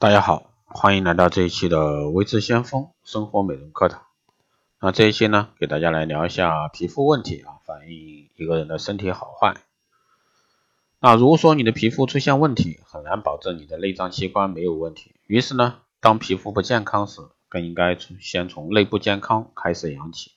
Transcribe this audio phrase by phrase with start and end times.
[0.00, 4.00] 大家好，欢迎来到这一期的微知先锋生活美容课堂。
[4.80, 9.58] 那这一期呢，给大家来聊一下皮肤问题啊，反映一个人的身体好坏。
[11.00, 15.16] 那如果说你的皮肤出现问题，很难保证你的内脏器官没有问题。
[15.26, 17.20] 于是呢，当皮肤不健康时，
[17.50, 20.30] 更应该从先从内部健康开始养起。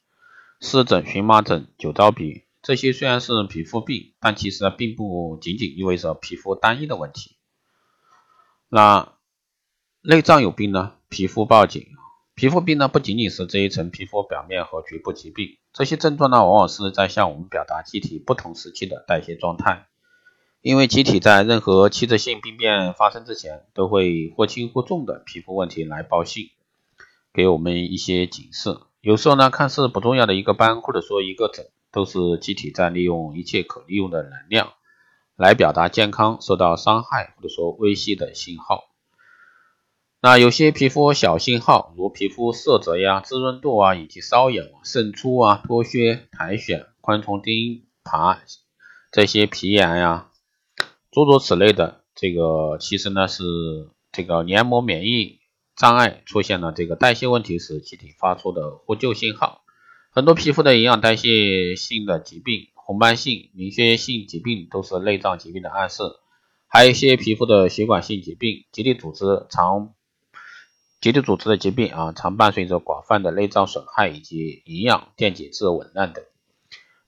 [0.59, 7.37] 湿疹、荨麻疹、酒糟鼻，这些虽然是皮肤病，但其实并不仅仅意味着皮肤单一的问题。
[8.67, 9.13] 那
[10.05, 11.87] 内脏有病呢，皮肤报警。
[12.35, 19.85] 皮肤病呢，不仅仅是这一层皮肤表面和局部疾病，这些症状呢，往往是在向我们表达机体不同时期的代谢状态。
[20.61, 26.49] 因为机体在任何器质性病变发生之前，都会或轻或重的皮肤问题来报信，
[27.33, 28.77] 给我们一些警示。
[28.99, 34.73] 有时候呢，看似不重要的一个斑或者说一个疹，都是机体在利用一切可利用的能量，
[35.37, 38.89] 来表达健康受到伤害或者说危机的信号。
[40.25, 48.41] 那有些皮肤小信号，如皮肤色泽呀、滋润度啊，以及瘙痒、渗出啊、脱屑、苔藓、昆虫叮爬
[49.11, 50.29] 这些皮炎呀，
[51.11, 53.43] 诸如此类的，这个其实呢是
[54.13, 55.39] 这个黏膜免疫
[55.75, 59.65] 障碍出现了这个代谢问题时，机体发出的呼救信号。
[60.09, 66.01] 很多皮肤的营养代谢性的疾病、红斑性、凝血性疾病都是内脏疾病的暗示。
[66.69, 69.93] 还有一些皮肤的血管性疾病、结缔组织常
[71.03, 76.23] 结缔组织的疾病啊，常伴随着广泛的内脏损害以及营养电解质紊乱等。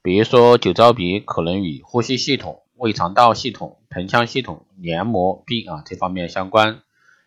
[0.02, 6.82] 比如说酒糟鼻可能与呼吸系统、胃肠道系统、盆腔系统、黏膜病啊这方面相关。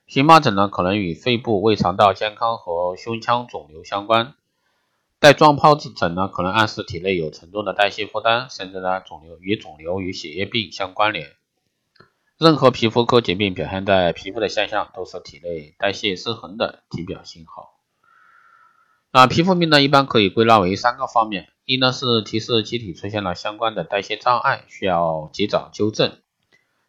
[0.06, 4.34] 荨麻疹呢，可能与肺部、胃肠道健康和胸腔肿瘤相关。
[5.19, 11.28] 带状疱疹呢，可能暗示体内有沉重的代谢负担，甚至呢肿瘤与肿瘤与血液病相关联。
[12.39, 17.70] 任何皮肤科疾病表现在皮肤的现象，都是体内代谢失衡的体表信号。
[19.12, 26.10] 那皮肤病呢，一般可以归纳为三个方面：一呢是提示机体出现了相关的代谢障碍，需要及早纠正；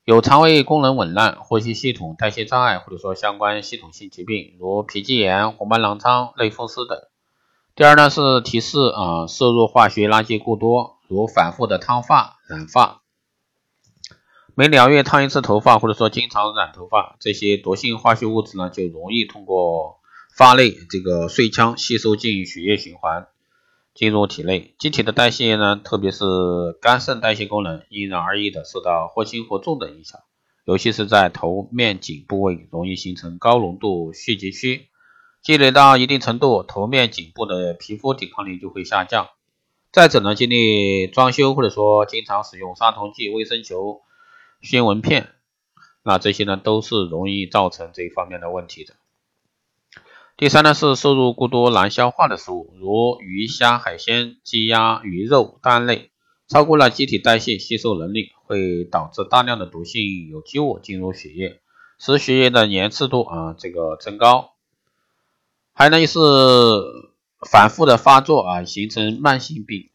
[0.03, 7.01] 有肠胃功能紊乱、呼吸系统代谢障碍，或者说相关系统性疾病，如皮肌炎、红斑狼疮、类风湿等。
[7.73, 13.01] 第二呢是提示啊摄入化学垃圾过多，如反复的烫发、染发。
[14.59, 20.01] 每两月烫一次头发，或者说经常染头发，这些毒性化学物质呢，就容易通过
[20.35, 23.27] 发内这个髓腔吸收进血液循环，
[23.93, 24.75] 进入体内。
[24.77, 26.25] 机体的代谢呢，特别是
[26.81, 30.19] 肝肾代谢功能，因人而异的受到或轻或重的影响。
[30.65, 34.89] 尤其是在头面颈部位，容易形成高浓度蓄积区，
[35.41, 39.29] 积累到一定程度，头面颈部的皮肤抵抗力就会下降。
[39.93, 44.01] 再者呢，经历装修或者说经常使用杀虫剂、卫生球。
[44.61, 45.29] 熏纹片，
[46.03, 48.95] 那这些呢都是容易造成这一方面的问题的。
[50.37, 56.11] 第三呢是摄入过多难消化的食物，如鱼虾、海鲜、鸡鸭鱼肉、蛋类，
[56.47, 61.59] 超过了机体代谢吸收能力，会导致大量的毒性有机物进入血液，
[61.97, 64.53] 使血液的粘稠度啊这个增高。
[65.73, 66.19] 还有呢就是
[67.49, 69.89] 反复的发作啊，形成慢性病。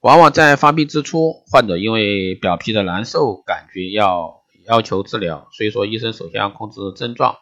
[0.00, 7.38] 往往在发病之初，患者因为表皮的难受感觉要要求治疗，所以说医生首先要控制症状，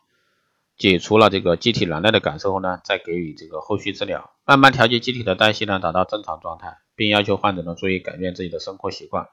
[0.78, 9.28] 解除了这个机体难耐的感受后呢，再给予这个后续治疗，慢慢调节机体的代谢呢，达到正常状态，并要求患者呢注意改变自己的生活习惯。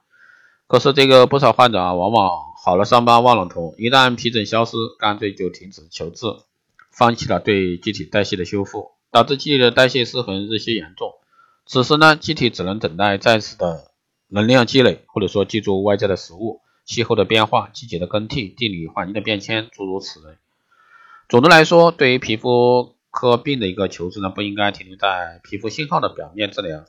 [0.68, 2.30] 可是这个不少患者啊，往往
[2.62, 6.26] 好了伤疤忘了疼，一旦皮疹消失，干脆就停止求治，
[6.92, 11.14] 放弃了对机体代谢的修复，导致机体的代谢失衡日趋严重。
[11.66, 13.92] 此时呢，机体只能等待再次的
[14.28, 20.36] 能量积累，或者说记住外在的食物、气候的变化、季节的更替、地理环境的变迁，诸如此类。
[21.30, 26.84] 总的来说，对于皮肤科病的一个求治呢，不应该停留在皮肤信号的表面治疗，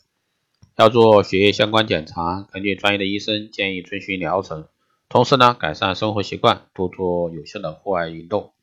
[0.76, 4.66] 要做血液相关检查，根据专业的医生建议遵循疗程，
[5.08, 8.53] 同时呢，改善生活习惯，多做有效的户外运动。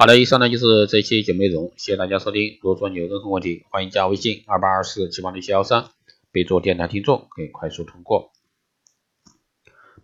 [0.00, 2.56] 好的，以上呢就是这期节目内容，谢谢大家收听。
[2.62, 5.86] 如果说你有任何问题，欢迎加微信二八二四七八六七幺三，
[6.30, 8.30] 备注电台听众，可以快速通过。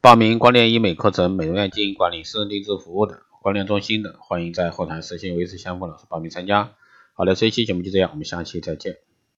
[0.01, 6.75] 报名光电医美课程、美容院经营管理、私人定制服务的光电中心的，欢迎在后台私信维持相关老师报名参加。
[7.13, 8.97] 好的，这一期节目就这样，我们下期再见。